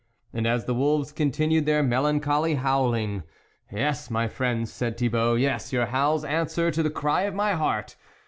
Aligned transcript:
And 0.33 0.47
as 0.47 0.65
the 0.65 0.73
wolves 0.73 1.11
continued 1.11 1.67
their 1.67 1.83
melancholy 1.83 2.55
howling:" 2.55 3.21
Yes, 3.71 4.09
my 4.09 4.27
friends," 4.27 4.73
said 4.73 4.97
Thibault," 4.97 5.35
yes, 5.35 5.71
your 5.71 5.85
howls 5.85 6.25
answer 6.25 6.71
to 6.71 6.81
the 6.81 6.89
cry 6.89 7.21
of 7.25 7.35
my 7.35 7.51
heart. 7.53 7.95